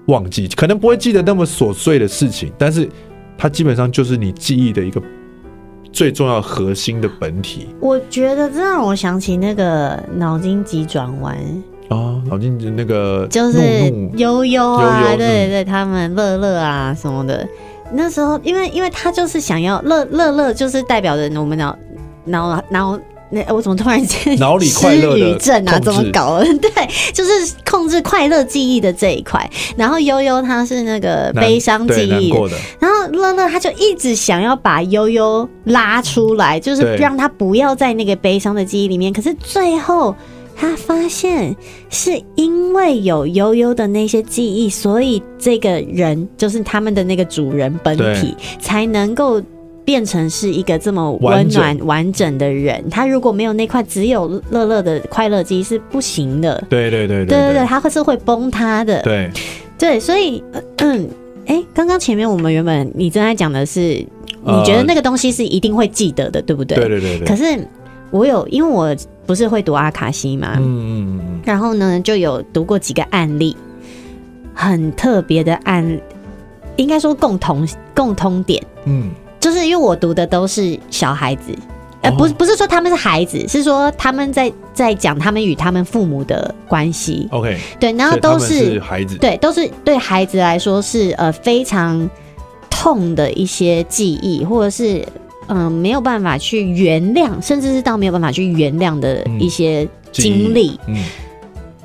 [0.08, 2.86] 忘记，可能不会记得那么琐碎的事情，但是
[3.38, 5.00] 它基本上就是你记忆的一个
[5.92, 7.68] 最重要核心的本体。
[7.80, 11.36] 我觉得这让我想起那个脑筋急转弯。
[11.88, 13.58] 啊，脑筋急那个就是
[14.16, 17.46] 悠悠啊，悠悠对对对，他们乐乐啊什么的。
[17.92, 21.78] 那时候，因为因为他就是想要乐乐乐，就是代表着我们脑
[22.24, 22.98] 脑脑
[23.30, 25.78] 那我怎么突然间 脑里快乐的症啊？
[25.80, 26.46] 怎么搞的？
[26.58, 26.70] 对，
[27.12, 29.48] 就是控制快乐记忆的这一块。
[29.76, 39.12] 然后悠悠他是那个悲伤记忆的，然后乐乐他就一直想要把悠悠拉出来，就是让他不要在那个悲伤的记忆里面。
[39.12, 40.14] 可是最后。
[40.58, 41.54] 他发现
[41.90, 49.38] 是因为有悠悠的那些记忆，所以这个人就是他们的那个主人本体，才能够
[49.86, 52.84] 变成是一个这么温暖完整的人。
[52.90, 56.62] 他如果没有那块只有乐乐的快乐机是不行的。
[56.68, 59.00] 对对对对对对，他会是会崩塌的。
[59.00, 59.30] 对
[59.78, 60.44] 对，所以
[60.76, 61.08] 嗯，
[61.46, 66.76] 哎，刚刚前面我们原本你正在讲的是，你觉得那个东西是一定会记得的，对不对？
[66.76, 67.26] 对对对对。
[67.26, 67.66] 可是
[68.10, 68.94] 我有，因为我。
[69.26, 70.54] 不是会读阿卡西嘛？
[70.56, 71.40] 嗯嗯嗯。
[71.44, 73.56] 然后呢，就有读过几个案例，
[74.54, 76.00] 很特别的案，
[76.76, 78.62] 应该说共同共通点。
[78.84, 79.10] 嗯，
[79.46, 81.56] 就是因为我读的都是小孩子，
[82.00, 87.28] 呃，不不是说他们是孩子，是说他们在在讲他们与他们父母的关系。
[87.30, 92.10] OK，对，然后都是孩子，对，都是对孩子来说是呃非常
[92.68, 95.06] 痛的一些记忆，或者是。
[95.48, 100.76] 嗯，没有办法去原谅，甚至是到没有办法去原谅的一些经历。
[100.88, 100.96] 嗯，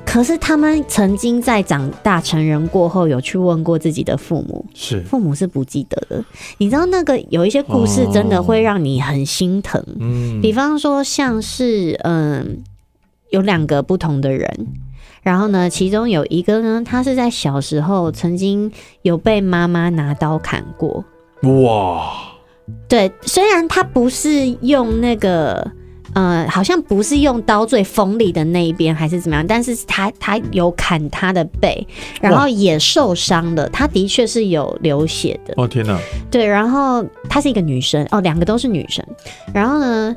[0.04, 6.22] 可是他们曾经在长大成人过后，有去问过自己的父母，是父母是不记得的。
[6.58, 9.82] 你知道那个有一些故事，真的会让你很心疼。
[9.98, 12.62] 嗯，比方说像是嗯，
[13.30, 14.66] 有两个不同的人，
[15.22, 21.02] 然后呢，其中有一个呢，他是在小时候曾经有被妈妈拿刀砍过。
[21.42, 22.12] 哇！
[22.86, 25.72] 对，虽然他不是用那个，
[26.14, 31.86] 呃，好像不是用刀最锋利的那一边，还是怎么样，但是他他有砍他的背，
[32.20, 35.54] 然后也受伤了，他的确是有流血的。
[35.56, 35.98] 哦天哪！
[36.30, 39.04] 对，然后她是一个女生，哦，两个都是女生。
[39.54, 40.14] 然后呢，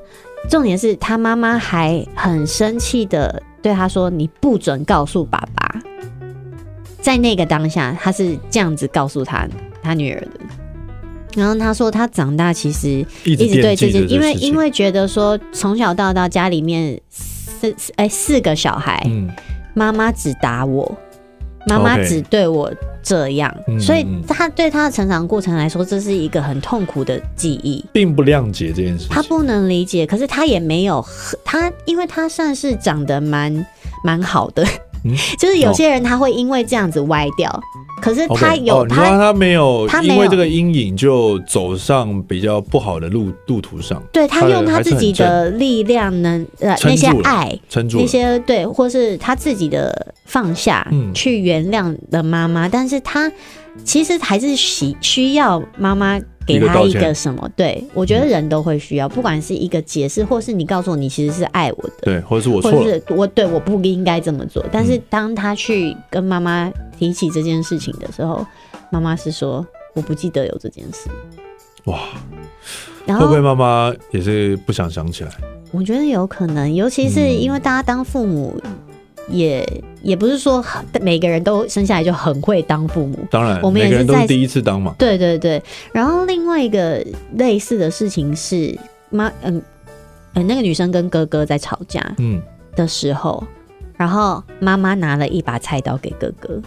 [0.50, 5.82] 重点是她妈妈还很生气的对她说：“你不准告诉爸爸。”
[7.02, 9.48] 在那个当下，她是这样子告诉她
[9.82, 10.30] 她女儿的。
[11.36, 19.06] 然后他说，他长大其实一直对这件，因为因为觉得说从小到大家里面四哎四个小孩，
[19.74, 20.98] 妈妈只打我，
[21.68, 22.72] 妈妈只对我
[23.04, 31.06] 这样，所以他对他的成长过程来说，这是一个很痛苦的记忆，并不谅解这件事，他不能理解，可是他也没有
[31.44, 33.66] 他，因为他算是长得蛮
[34.04, 34.66] 蛮好的。
[35.38, 37.62] 就是有些人他会因为这样子歪掉，
[38.02, 44.02] 可是他有他他没有他因为这个阴影就走上比较不好的路路途上。
[44.12, 47.58] 对，他用他自己的力量能呃那些爱
[47.94, 53.32] 那些对，或是他自己的放下去原谅了妈妈，但是他
[53.84, 56.20] 其实还是需需要妈妈。
[56.46, 57.50] 给他一个什么？
[57.56, 64.64] 对，我觉得人都会需要，不管是一个解释，或是你告诉我你其实是爱我的，对，或者是我错了，或是我对我不应该这么做。
[64.72, 68.46] 但是当他去跟妈妈提起这件事情的时候，
[68.90, 71.10] 妈妈是说我不记得有这件事。
[71.86, 72.00] 哇，
[73.06, 75.32] 然后会不会妈妈也是不想想起来？
[75.72, 78.62] 我觉得有可能，尤其是因为大家当父母。
[79.30, 79.68] 也
[80.02, 80.64] 也不是说
[81.02, 84.96] 每个人都生下来就很会当父母，当然，我们也是在第一次当嘛。
[84.98, 85.62] 对对对，
[85.92, 88.78] 然后另外一个类似的事情是
[89.10, 89.62] 妈，嗯
[90.34, 92.42] 呃，那个女生跟哥哥在吵架，嗯。
[92.76, 93.48] 的时候，嗯、
[93.96, 96.62] 然后妈妈拿了一把菜刀给哥哥，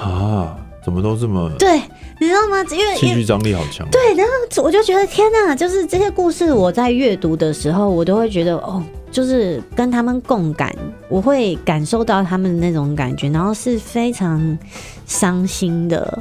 [0.00, 1.80] 啊，怎么都这么对，
[2.20, 2.62] 你知道吗？
[2.70, 8.82] 因为戏剧张力好强，对，然后我就觉得天哪，就是这些故事我在阅读的时候，我都会觉得哦。
[9.14, 10.74] 就是跟他们共感，
[11.08, 14.58] 我会感受到他们的那种感觉，然后是非常
[15.06, 16.20] 伤心的。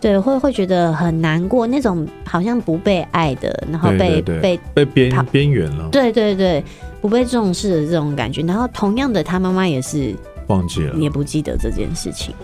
[0.00, 5.86] 对，会会觉得很难过，那种好像不被爱的，然后被对对对被被边边缘了。
[5.92, 6.64] 对对对，
[7.02, 8.40] 不被重视的这种感觉。
[8.40, 12.34] 然后同样的，他妈妈也是忘记了，也不记得这件事情。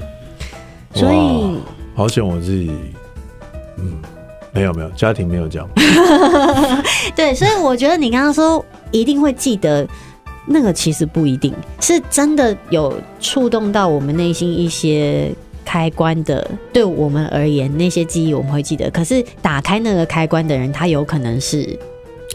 [0.94, 1.58] 所以，
[1.94, 2.70] 好险我自己，
[3.78, 3.96] 嗯，
[4.52, 5.68] 没有没有，家庭没有这样。
[7.14, 9.86] 对，所以我觉得你刚刚说一定会记得。
[10.46, 15.30] 那个其实不一定是真的有触动到我们内心一些
[15.64, 18.90] 开关的，对我们而言，那些记忆我们会记得。
[18.90, 21.78] 可是打开那个开关的人，他有可能是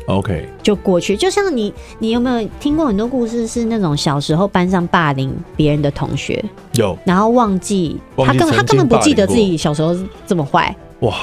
[0.08, 1.18] OK 就过去。
[1.18, 9.96] 就像你，你有没有听过很多故事，是那种小时候班上霸凌别人的同学，有，然后忘记，他根本他根本不记得自己小时候
[10.28, 10.76] 这么坏。
[11.00, 11.16] 哇，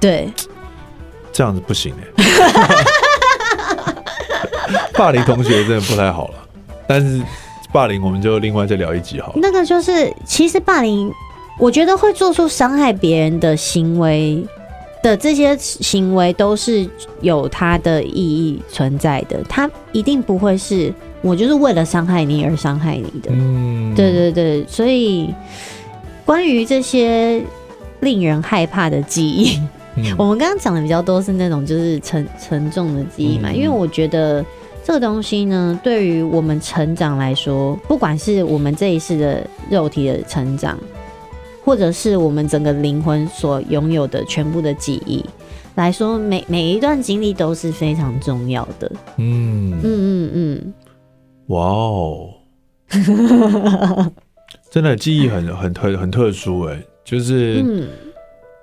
[0.00, 0.28] 对，
[1.32, 2.06] 这样子不行哎。
[4.94, 6.34] 霸凌同学真的不太好了，
[6.88, 7.22] 但是
[7.70, 9.34] 霸凌我们就另外再聊一集好了。
[9.36, 11.12] 那个就是，其实霸凌，
[11.58, 14.44] 我觉得会做出伤害别人的行为
[15.06, 16.84] 的这些行为都是
[17.20, 20.92] 有它的意义存在的，它一定不会是
[21.22, 23.30] 我就是为了伤害你而伤害你的。
[23.30, 25.32] 嗯，对对对，所以
[26.24, 27.40] 关于这些
[28.00, 29.56] 令人害怕的记忆，
[29.94, 34.44] 嗯、 我们刚刚讲的比较多是那种就是沉沉重的记忆嘛，嗯、因为我觉得。
[34.86, 40.78] 这个东西呢，对于我们成长来说，不管是我们这一世的肉体的成长，
[41.66, 45.22] 或者是我们整个灵魂所拥有的全部的记忆
[45.74, 48.90] 来说，每每一段经历都是非常重要的。
[49.16, 49.72] 嗯。
[49.72, 50.74] 嗯嗯嗯，
[51.48, 52.30] 哇哦，
[54.70, 57.88] 真的记忆很很特很特殊哎，就是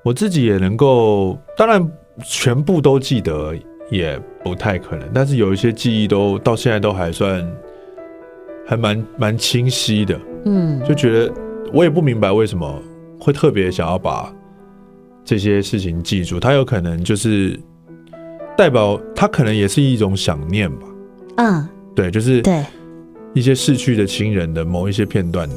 [0.04, 1.86] 我自己也能够，当然
[2.26, 3.54] 全部都记得。
[3.92, 7.46] 也不太可能，但是有一些记忆都到现在都还算
[8.66, 11.32] 还蛮蛮清晰的，嗯，就觉得
[11.72, 12.82] 我也不明白为什么
[13.24, 14.30] 会特别想要把
[15.24, 17.58] 这些事情记住，它有可能就是
[18.58, 20.88] 代表它可能也是一种想念吧，
[21.38, 22.64] 嗯，对，就是对
[23.34, 25.50] 一些逝去的亲人的某一些片段，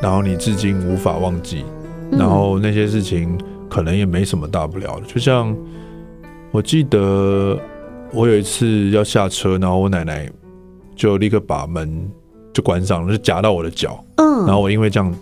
[0.00, 1.64] 然后你至今无法忘记，
[2.12, 3.36] 然后那些事情
[3.68, 5.56] 可能也没什么大不了的，就像
[6.52, 7.58] 我记得。
[8.10, 10.26] 我有一次要下车，然后我奶奶
[10.96, 12.10] 就立刻把门
[12.54, 14.02] 就关上了，就夹到我的脚。
[14.16, 15.14] 嗯，然后我因为这样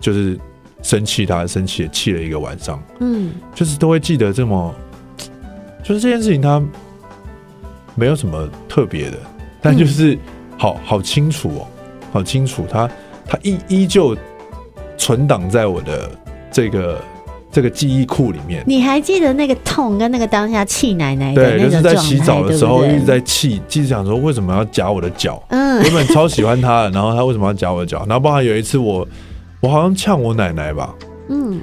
[0.00, 0.36] 就是
[0.82, 2.82] 生气，他生气也气了一个晚上。
[3.00, 4.74] 嗯，就是都会记得这么，
[5.82, 6.62] 就是这件事情他
[7.94, 9.16] 没有什么特别的，
[9.60, 10.18] 但就是
[10.58, 11.66] 好好清楚哦，
[12.12, 12.90] 好清楚，他
[13.26, 14.16] 他依依旧
[14.98, 16.10] 存档在我的
[16.50, 17.00] 这个。
[17.54, 21.34] 这个记忆库里面，你还记得那个痛跟那个当下气奶奶？
[21.34, 25.38] 对，就是在洗澡的时候一直在气，记得想说为什么要夹我的脚？
[25.50, 27.98] 嗯，原本超喜欢他的，然后他为什么要夹我的脚？
[28.08, 29.06] 然后包含有一次我，
[29.62, 30.94] 我好像呛我奶奶吧，
[31.28, 31.60] 嗯，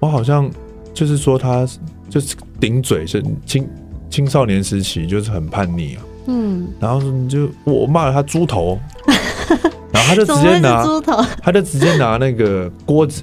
[0.00, 0.50] 我好像
[0.94, 1.68] 就是说她
[2.08, 3.68] 就是顶嘴，是青
[4.08, 8.78] 青少年时期就是很叛逆啊，嗯，然后你就我骂了她猪头，
[9.92, 13.22] 然后他就直接拿猪头，他就直接拿那个锅子。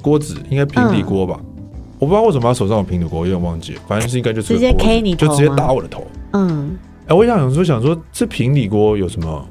[0.00, 1.66] 锅子应该平底锅吧，嗯、
[1.98, 6.06] 我不知道为什么他手上有平底锅，有点忘记了，反正是应该就是直接 K 你，就直接打我的头。
[6.32, 9.44] 嗯，哎、欸，我想说，想说这平底锅有什么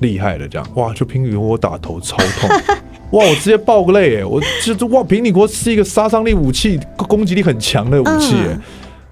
[0.00, 0.46] 厉害的？
[0.46, 2.50] 这样哇，就平底锅我打头超痛，
[3.14, 4.40] 哇，我直接爆个泪哎，我
[4.76, 8.62] 就哇，平底锅是一个杀伤力武器，攻击力很强的武器哎，嗯、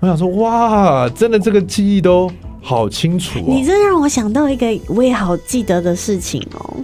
[0.00, 2.28] 我想说哇，真的这个记忆都
[2.60, 3.44] 好清楚、哦。
[3.46, 6.76] 你这让我想到一个我也好记得的事情哦。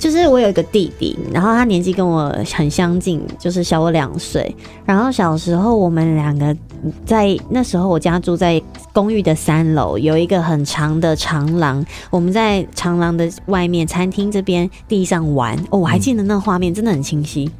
[0.00, 4.56] 就是我有一个弟弟，然后他年纪跟我很相近，就是小我两岁。
[4.86, 6.56] 然后小时候我们两个
[7.04, 8.60] 在那时候，我家住在
[8.94, 11.84] 公寓的三楼，有一个很长的长廊。
[12.08, 17.50] 我们在长廊的外面餐厅这边地上玩哦，我还记得那画面真的很清晰，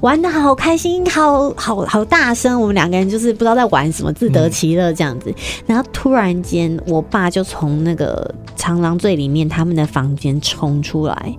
[0.00, 2.58] 玩得好开心，好好好大声。
[2.58, 5.30] 我们两个人就是不知道在玩什么，自得其乐这样子。
[5.66, 11.36] 然后突然间，我爸就从那个长廊最里面他们的房间冲出来。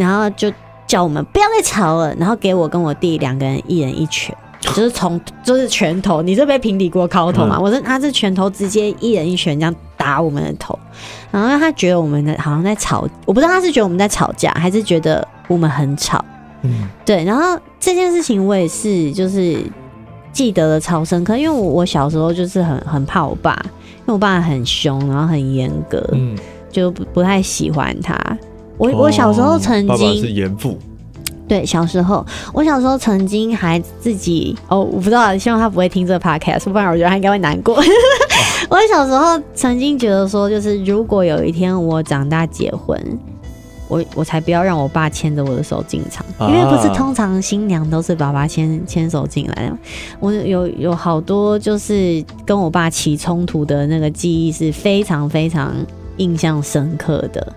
[0.00, 0.50] 然后就
[0.86, 7.56] 叫我们不要再吵了，然后给我跟我弟两个人一人一拳，就是从就是拳头，你是被平底锅敲头嘛？
[7.58, 10.78] 嗯、我是他是拳头直接一人一拳这样打我们的头，
[11.30, 16.24] 然后他觉得我们的好像在吵，我不知道他是觉得我们在吵架，还是觉得我们很吵。
[16.62, 17.22] 嗯，对。
[17.24, 19.62] 然后这件事情我也是就是
[20.32, 26.36] 记得的超深刻，因为我我小时候就是很很怕我爸，因为我爸很凶，然后很严格，嗯，
[26.70, 28.16] 就不不太喜欢他。
[28.80, 30.78] 我我小时候曾经，爸爸是严父。
[31.46, 37.74] 对，小时候我小时候曾经还自己哦，我不知道，希望他不会听这个 podcast，不然我觉得他应该会难过。
[38.70, 42.98] 我小时候曾经觉得说，就是如果有一天我长大结婚，
[43.88, 49.76] 我我才不要让我爸牵着我的手进场，因为不是通常新娘都是爸爸牵牵手进来的。
[50.20, 55.74] 我有有好多就是跟我爸起冲突的那个记忆是非常非常
[56.16, 57.52] 印象深刻的。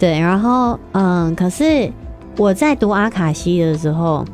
[0.00, 1.88] 对，然后嗯，可是
[2.36, 4.24] 我在读阿卡西的时候，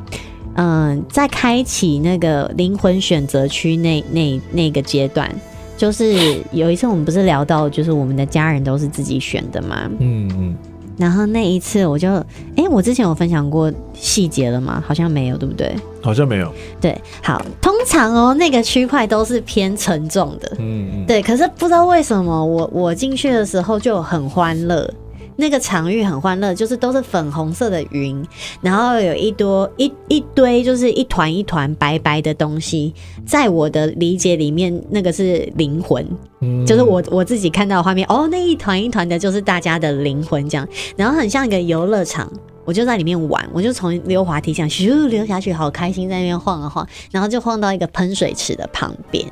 [0.55, 5.29] 嗯，在开启那个灵魂选择区那那那个阶段。
[5.75, 9.87] 就是有一次我们不是聊到，就是我们的家人都是自己选的嘛。
[9.99, 10.55] 嗯嗯。
[10.97, 12.11] 然后那一次我就，
[12.55, 14.83] 哎、欸，我之前有分享过细节了吗？
[14.87, 15.75] 好像没有，对不对？
[16.01, 16.51] 好像没有。
[16.81, 20.51] 对，好，通常哦，那个区块都是偏沉重的。
[20.57, 21.05] 嗯嗯。
[21.05, 24.91] 对，可是不知道为什么我我进去的时候就很欢乐。
[25.39, 28.27] 那个场域很欢乐，就是都是粉红色的云，
[28.59, 32.93] 然后有一多一一堆，就是一团一团白白的东西。
[33.25, 36.05] 在我的理解里面，那个是灵魂，
[36.41, 38.05] 嗯，就是我我自己看到的画面。
[38.09, 40.67] 哦，那一团一团的，就是大家的灵魂这样。
[40.95, 42.31] 然后很像一个游乐场，
[42.65, 49.23] 我就在里面玩，我就从溜滑梯这样咻溜下去，好开心，在那边晃啊晃，然后就晃到一个喷水池的旁边，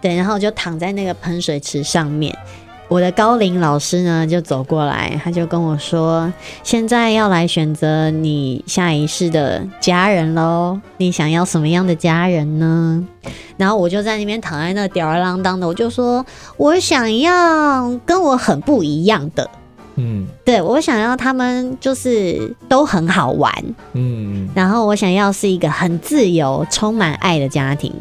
[0.00, 2.32] 对，然后我就躺在那个喷水池上面。
[2.90, 6.30] 我的高龄老师呢，就走过来，他就跟我说
[6.64, 13.06] ：“现在要来选择你下一世的家人喽，你想要什么样的家人呢？”
[13.56, 16.26] 然后我就在那边躺在那吊儿郎当的，我就说
[16.58, 19.48] ：“我想要跟我很不一样的，
[19.94, 23.54] 嗯，对，我想要他们就是都很好玩，
[23.92, 27.94] 嗯，然后我想要是一个很自由、充满爱的家庭。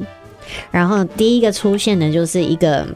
[0.71, 2.87] 然后第一个出现的就是一个。”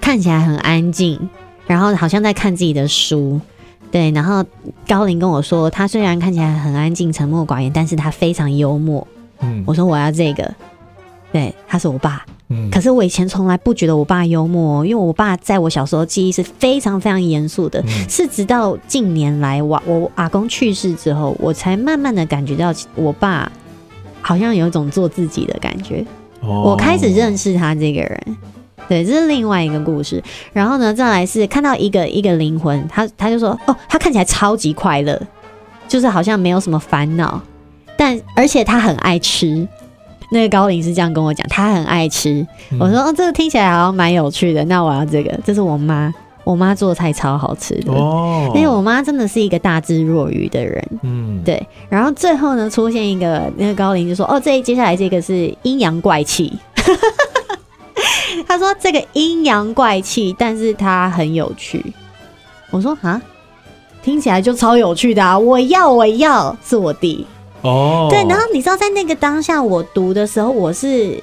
[0.00, 1.28] 看起来很安静，
[1.66, 3.40] 然后好像在看自己的书，
[3.90, 4.10] 对。
[4.12, 4.44] 然后
[4.86, 9.06] 高林跟我说，他虽然看起来很安静、沉默寡言，但是他非常幽默。
[9.40, 10.54] 嗯，我说我要这个，
[11.32, 12.24] 对，他是我爸。
[12.50, 23.52] 嗯，可是我以前从来不觉得我爸幽默，因为我爸在我小时候记忆是非常非常严肃的，嗯，是直到近年来我我阿公去世之后，我才慢慢的感觉到我爸
[24.22, 26.02] 好像有一种做自己的感觉。
[26.40, 28.36] 哦，我开始认识他这个人。
[28.88, 30.22] 对，这是另外一个故事。
[30.52, 35.20] 然后呢，再来是看到一个一个灵魂，他他就说，哦，他看起来超级快乐，
[35.88, 37.40] 就是好像没有什么烦恼，
[37.96, 39.66] 但而且他很爱吃。
[40.30, 42.46] 那个高龄是这样跟我讲，他很爱吃。
[42.70, 45.34] 嗯、我说，哦，这个听起来好像蛮有趣的，那我要这个。
[45.42, 46.12] 这是我妈，
[46.44, 47.90] 我妈做菜超好吃的。
[47.94, 50.84] 哦，因为我妈真的是一个大智若愚的人。
[51.00, 51.66] 嗯，对。
[51.88, 56.52] 然后最后呢，出现一个那个高龄就说，哦，这接下来这个是阴阳怪气。
[58.46, 61.84] 他说：“这个阴阳怪气，但是他很有趣。”
[62.70, 63.20] 我说：“啊，
[64.02, 65.38] 听起来就超有趣的啊！
[65.38, 67.26] 我要，我要，是我弟
[67.62, 68.08] 哦。
[68.10, 71.18] 对，然后你知道，在那个当下，我读的时候，我是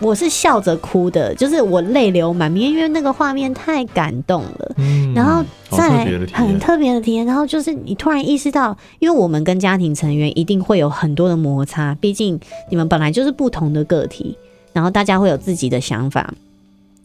[0.00, 4.74] 我是笑着哭的，就是我泪流满面，因为那个画面太感动了。
[4.76, 12.38] 嗯，然后再来很特别的体验，然后就是你突然意识到，因为我们跟家庭成员一定会有很多的摩擦，毕竟
[12.70, 14.36] 你们本来就是不同的个体。”
[14.74, 16.32] 然后大家会有自己的想法，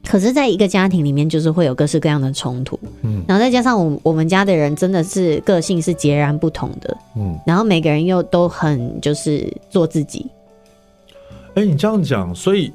[0.05, 2.79] 可是，在一个家庭里面，就是会有各式各样的冲突。
[3.01, 6.97] 嗯，然后再加上我我们家的人真的是个性是截然不同的。
[7.17, 10.25] 嗯，然后每个人又都很就是做自己。
[11.55, 12.71] 哎，你这样讲，所以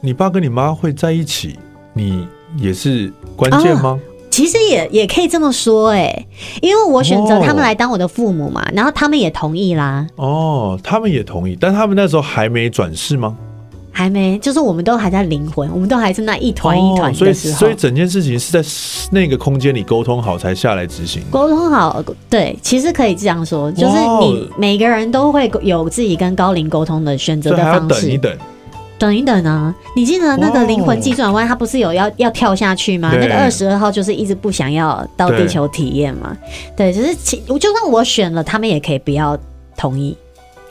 [0.00, 1.58] 你爸跟你妈会在一起，
[1.94, 3.98] 你也是关键吗？
[3.98, 4.00] 哦，
[4.30, 6.26] 其实也也可以这么说，哎，
[6.60, 10.06] 因为我选择他们来当我的父母嘛，哦，然后他们也同意啦。
[10.16, 13.34] 哦，他们也同意，但他们那时候还没转世吗？
[13.96, 17.54] 还没，就是我们都还在灵魂，我们都还是那一团一团的时候。
[17.54, 18.62] 哦，所以，所以整件事情是在
[19.10, 21.22] 那个空间里沟通好才下来执行。
[21.30, 28.02] 沟通好，对，其实可以这样说，就是你每个人都会有自己跟高龄沟通的选择的方式。
[28.02, 28.38] 等一等，
[28.98, 29.74] 等一等啊！
[29.96, 33.10] 你记得那个灵魂急转弯，他不是有要要跳下去吗？
[33.14, 36.36] 那个二十二号就是一直不想要到地球体验嘛。
[36.76, 39.38] 对，就是其就算我选了，他们也可以不要
[39.74, 40.14] 同意。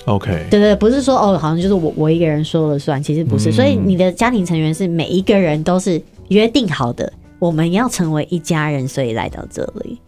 [0.06, 3.50] OK，对对，不是说哦，好像就是我我一个人说了算，其实不是。
[3.50, 10.00] 嗯、所以你的家庭成员是每一个人都是约定好的，我们要成为一家人，所以来到这里。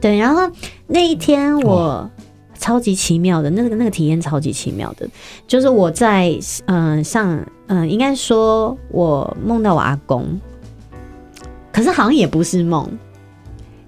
[0.00, 0.50] 对，然后
[0.86, 2.10] 那一天我
[2.58, 5.06] 超级奇妙的，那个那个体验超级奇妙的，
[5.46, 6.30] 就是我在
[6.64, 10.40] 嗯、呃、上嗯、呃，应该说我梦到我阿公，
[11.70, 12.88] 可是好像也不是梦。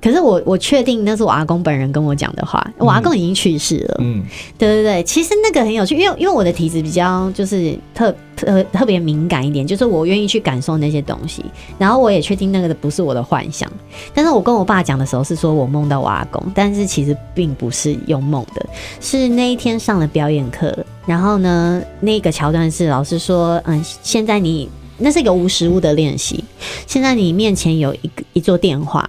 [0.05, 3.97] 可是我我确定那是我阿公本人跟我讲的话，我阿公已经去世了。
[4.01, 4.23] 嗯，
[4.59, 11.42] 对对对，其实那个很有趣，因为因为我的体质比较就是特特特别敏感一点，就是我愿意去感受那些东西，
[11.79, 13.67] 然后我也确定那个的不是我的幻想。
[14.13, 18.67] 但是我跟我爸讲的时候是说我梦到我阿公，但是其实并不是用梦的，
[19.00, 20.77] 是那一天上了表演课，
[21.07, 26.44] 然后呢那个桥段是老师说，嗯，现在你那是一个无实物的练习，
[26.87, 29.09] 现在你面前有一个一座电话。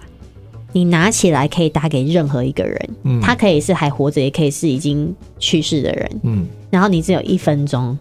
[0.75, 7.97] 你拿起来可以打给任何一个人，嗯，他可以是还活着，也可以是已经去世的人，嗯，然后你只有一分钟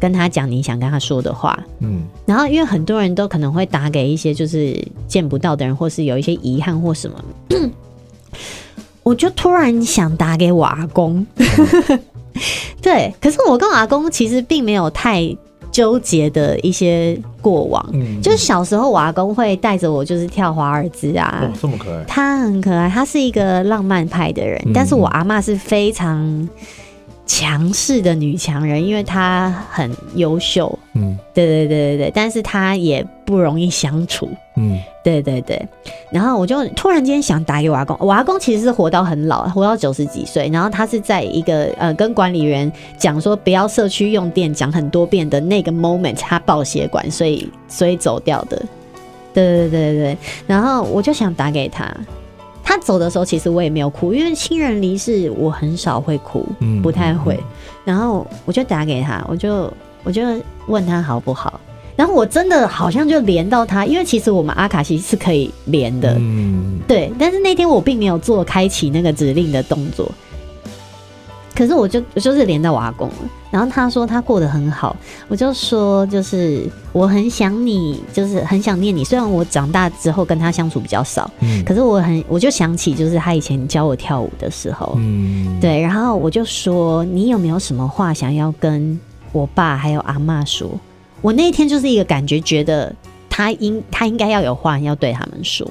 [0.00, 7.22] 跟他讲你想跟他说的话，嗯，然后因为很多人都可能会打给一些就是见不到的人，或是有一些遗憾或什么，
[9.02, 11.26] 我就突然想打给我阿公，
[12.80, 15.36] 对，可是我跟我阿公其实并没有太。
[15.76, 26.48] 纠结的一些过往，嗯，就是小时候我阿公会带着我，就是跳华尔兹啊，哦，这么可爱，他很可爱，他是一个浪漫派的人，嗯，但是我阿妈是非常。
[27.26, 35.60] 强势的女强人，因为她很优秀，嗯，对对对对对，但是她也不容易相处，嗯，对对对。
[36.10, 40.48] 然后我就突然间想打给我阿公，我阿公其实是活到很老，活到九十几岁。
[40.52, 48.56] 然后他是在一个呃跟管理员讲说不要社区用电讲很多遍的那个 moment，他爆血管，所以所以走掉的。
[49.34, 50.18] 对对对对对。
[50.46, 51.92] 然后我就想打给他。
[52.68, 56.44] 他走的时候，其实我也没有哭，因为亲人离世，我很少会哭，
[56.82, 57.38] 不太会。
[57.84, 60.20] 然后我就打给他，我就我就
[60.66, 61.60] 问他好不好。
[61.94, 66.14] 然后我真的好像就连到他，因为其实我们阿卡西是可以连的，
[66.88, 67.12] 对。
[67.16, 70.10] 但是那天我并没有做开启那个指令的动作。
[71.56, 73.14] 可是我就我就是连到我阿公了，
[73.50, 74.94] 然后他说他过得很好，
[75.26, 79.02] 我就说就是我很想你，就是很想念你。
[79.02, 89.00] 虽然我长大之后跟他相处比较少，嗯，可是我很我就想起就是他以前教我跳舞的时候，嗯，对，然后我就说你有没有什么话想要跟
[89.32, 90.70] 我爸还有阿妈说？
[91.22, 92.94] 我那一天就是一个感觉，觉得
[93.30, 95.66] 他应他应该要有话要对他们说，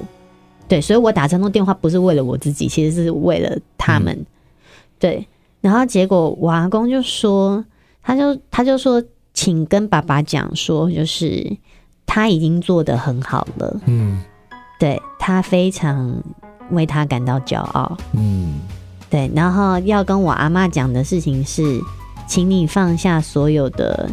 [0.67, 4.25] 对，所以我打这通电话不是为了我自己，其实是为了他们，嗯，
[4.97, 5.27] 对。
[5.66, 7.66] 然后结果我阿公就说，
[8.03, 9.01] 他就他就说，
[9.34, 11.57] 请跟爸爸讲说，就是
[12.05, 14.22] 他已经做得很好了，嗯，
[14.80, 16.22] 对，他非常
[16.70, 18.61] 为他感到骄傲，嗯，
[19.09, 19.28] 对。
[19.34, 21.82] 然后要跟我阿妈讲的事情是，
[22.28, 24.07] 请你放下所有的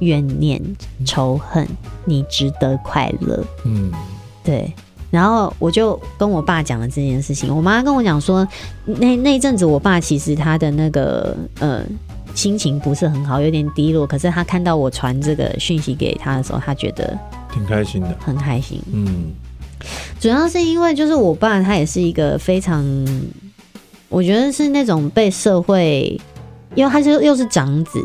[0.00, 0.60] 怨念、
[1.06, 1.64] 仇恨，
[2.04, 3.92] 你值得快乐，嗯，
[4.42, 4.74] 对。
[5.10, 8.46] 然后我就跟我爸讲了这件事情，我妈跟我讲说，
[8.84, 11.82] 那那一阵子我爸其实他的那个呃
[12.34, 14.06] 心情不是很好，有点低落。
[14.06, 17.18] 可是他看到我传这个讯息给他的时候，他觉得
[17.50, 18.82] 挺开心的，很开心。
[18.92, 19.32] 嗯，
[20.20, 22.84] 主要是因为就是我爸他也是一个非常，
[24.10, 26.20] 我觉得是那种被社会，
[26.74, 27.98] 因为他是又是长子，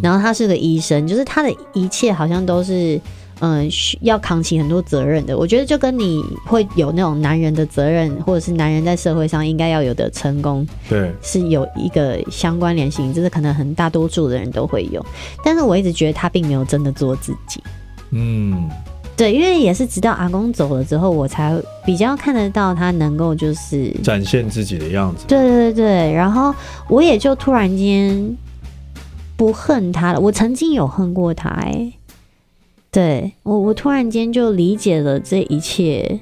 [0.00, 3.00] 然后他是个医生，就是他的一切好像都是。
[3.40, 5.36] 嗯，需要扛起很多责任的。
[5.36, 15.04] 我觉得就跟你会有那种男人的责任，或者是男人在社会上应该要有的成功，对，是有一个相关联性，就是可能很大多数的人都会有。
[15.44, 17.60] 但是我一直觉得他并没有真的做自己。
[18.12, 18.70] 嗯，
[19.16, 25.24] 对，因为也是直到阿公走了之后，我才比较看得到他能够就是展现自己的样子。
[25.26, 26.54] 对对对，然后
[26.88, 28.36] 我也就突然间
[29.36, 30.20] 不恨他了。
[30.20, 31.92] 我曾经有恨过他，哎。
[32.94, 36.20] 对我，我突然间就理解了这一切，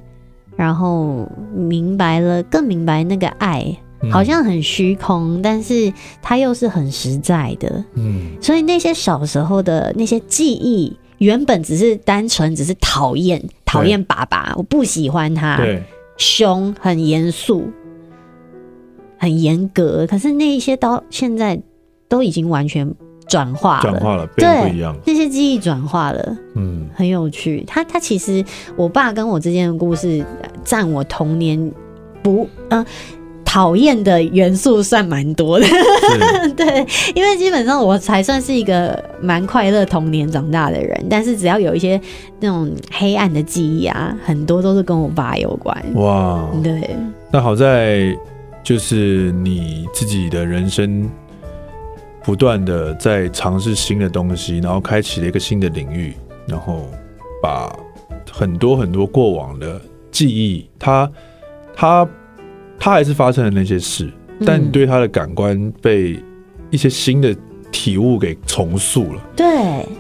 [0.57, 3.77] 然后明白了，更明白那个爱
[4.11, 5.93] 好像很虚空，嗯，但是
[6.23, 7.85] 它又是很实在的。
[7.93, 15.83] 嗯，所以那些小时候的那些记忆，原本只是单纯只是讨厌，讨厌爸爸，我不喜欢他，对，
[16.17, 17.71] 凶，很严肃，
[19.19, 20.07] 很严格。
[20.07, 21.61] 可是那一些到现在
[22.09, 22.91] 都已经完全。
[23.29, 24.95] 转化了，转化了，变不一样。
[25.07, 27.65] 那些记忆转化了，嗯，很有趣。
[27.67, 28.45] 他他其实，
[28.77, 30.25] 我爸跟我之间的故事，
[30.65, 31.73] 占我童年
[32.23, 32.85] 不嗯
[33.45, 35.67] 讨厌的元素算蛮多的。
[36.57, 42.01] 对，因为基本上我才算是一个蛮快乐童年长大的人，但是只要有一些
[42.41, 45.77] 那种黑暗的记忆啊，很多都是跟我爸有关。
[45.95, 46.97] 哇，对。
[47.31, 48.17] 那好在
[48.63, 51.09] 就是你自己的人生。
[52.25, 56.15] 不断的在尝试新的东西，然后开启了一个新的领域，
[56.47, 56.89] 然后
[57.43, 57.75] 把
[58.31, 61.11] 很多很多过往的记忆，它
[61.75, 62.09] 它
[62.79, 64.11] 它还是发生了那些事，
[64.47, 66.19] 但你对它的感官被
[66.71, 67.35] 一些新的
[67.71, 69.21] 体悟给重塑了。
[69.35, 69.47] 对，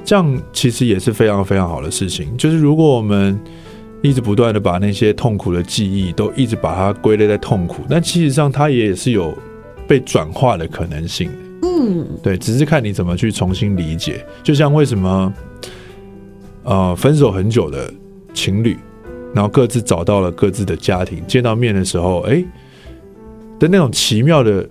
[0.04, 2.36] 这样其实也是非常非常好的事情。
[2.36, 3.38] 就是如果我们
[4.00, 9.36] 一直不断的把那些痛苦的记忆都一直把它归类在痛苦，但其实上它也是有
[9.88, 11.30] 被转化的可能性。
[11.82, 14.24] 嗯，对，只是看你怎么去重新理解。
[14.42, 15.32] 就像为什么，
[16.62, 17.92] 呃，分手很久的
[18.32, 18.76] 情侣，
[19.34, 22.44] 然后各自找到了各自的家庭，见到面的时候，哎，
[23.58, 24.68] 的那种奇妙的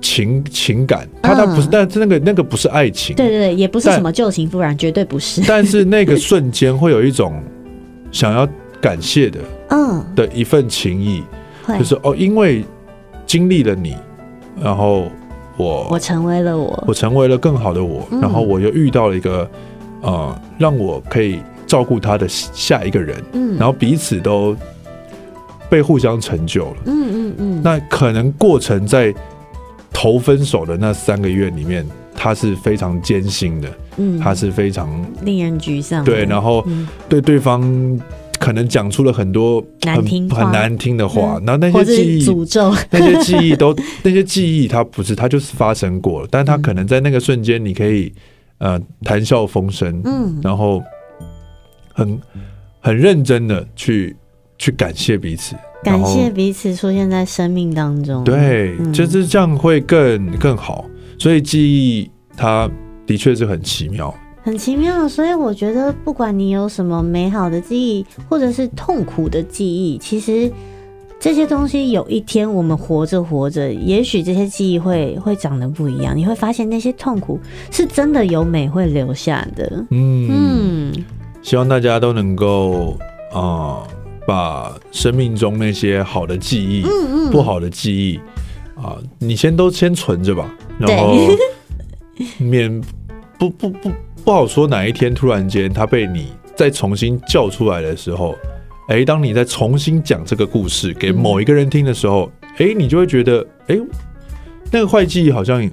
[0.00, 5.42] 情情感，他他不是，嗯、但是那个那个不是爱情，对对对，也不是什么旧情复燃，绝对不是。
[5.46, 7.42] 但是那个 瞬间会有一种
[8.12, 8.48] 想要
[8.80, 11.22] 感谢的，嗯，的一份情谊。
[11.78, 12.64] 就是哦，因为
[13.26, 13.94] 经历了你，
[14.58, 15.12] 然后
[15.58, 19.50] 我我成为了我，我成为了更好的我，嗯、然后我又遇到了一个
[20.00, 24.56] 呃，让我可以照顾他的下一个人，嗯，然后彼此都
[25.68, 27.62] 被互相成就了，嗯嗯嗯。
[27.62, 29.12] 那可能过程在
[29.92, 31.84] 头分手的那三个月里面，
[32.14, 34.88] 他是非常艰辛的，嗯，他是非常
[35.22, 36.64] 令人沮丧，对，然后
[37.08, 38.00] 对对方。
[38.48, 46.28] 可能讲出了很多很难听很难听的话，然后那些记忆、诅咒， 那些记忆都那些记忆，它不是，它就是发生过了。
[46.30, 48.10] 但它可能在那个瞬间，你可以
[48.56, 50.82] 呃谈笑风生，嗯，然后
[51.92, 52.18] 很
[52.80, 54.16] 很认真的去
[54.56, 58.24] 去感谢彼此，感谢彼此出现在生命当中。
[58.24, 60.86] 对，就是这样会更更好。
[61.18, 62.66] 所以记忆它
[63.06, 64.14] 的确是很奇妙。
[64.48, 70.50] 很奇妙，所以我觉得，不管你有什么美好的记忆，或者是痛苦的记忆，其实
[71.20, 76.16] 这些东西有一天我们活着活着，也许这些记忆会会长得不一样。
[76.16, 77.38] 你会发现那些痛苦
[77.70, 79.84] 是真的有美会留下的。
[79.90, 81.04] 嗯嗯，
[81.42, 82.96] 希望大家都能够
[83.30, 83.36] 啊、
[83.84, 83.88] 呃，
[84.26, 88.16] 把生命中那些好的记忆、嗯嗯不好的记忆
[88.76, 91.14] 啊、呃，你先都先存着吧，然后
[92.40, 92.80] 免
[93.38, 93.90] 不不不。
[94.24, 98.34] 不不好说哪一天突然间他被你再重新叫出来的时候，
[98.88, 103.80] 哎、欸，当你再重新讲这个故事给某一个人听的时候，哎、欸，你就会觉得，哎、欸，
[104.70, 105.66] 那个坏记忆好像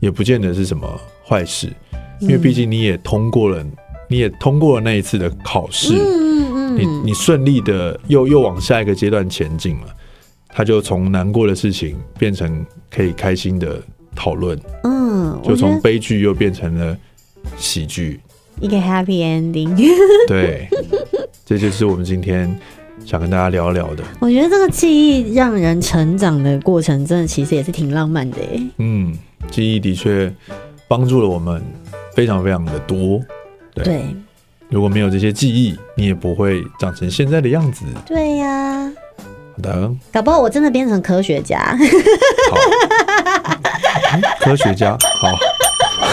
[0.00, 1.72] 也不见得是什么坏事，
[2.20, 3.64] 因为毕竟你也通过了，
[4.06, 5.94] 你也通过了那一次的考试，
[6.76, 9.86] 你你顺利的又又往下一个阶段前进了，
[10.48, 13.80] 他就从难过的事情变成可以开心的
[14.14, 16.94] 讨论，嗯，就从悲剧又变成了。
[17.56, 18.20] 喜剧，
[18.60, 19.74] 一个 happy ending。
[20.26, 20.68] 对，
[21.46, 22.58] 这就是我们今天
[23.04, 24.04] 想跟大家聊聊的。
[24.20, 28.36] 我觉得这个记忆让人成长的过程，真的其实也是挺浪漫的。
[28.78, 29.16] 嗯，
[29.50, 30.32] 记忆的确
[30.86, 31.62] 帮助了我们
[32.14, 33.20] 非常非常的多。
[33.74, 34.02] 对，对
[34.68, 37.84] 如果没有这些记忆，你也不会长成现在的样子。
[38.06, 38.92] 对呀、啊。
[39.56, 39.90] 好的。
[40.12, 41.76] 搞不好我真的变成科学家。
[44.40, 45.28] 科学家，好。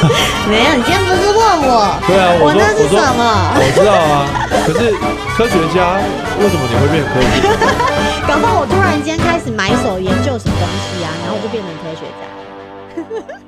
[0.49, 1.97] 没有，你今天不是问我？
[2.07, 3.21] 对啊，我，我那是什么？
[3.53, 4.25] 我，我知道啊，
[4.65, 4.91] 可是
[5.37, 5.99] 科学家
[6.39, 7.47] 为什么你会变科学家？
[8.27, 13.44] 搞不好我突然间开始埋手研究什么东西啊，然后我就变成科学家。